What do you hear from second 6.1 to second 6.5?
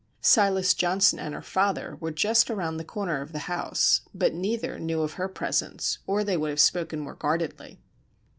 they would